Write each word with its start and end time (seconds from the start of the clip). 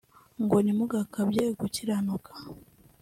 ngo 0.43 0.55
nti 0.63 0.71
mugakabye 0.77 1.43
gukiranuka 1.59 2.31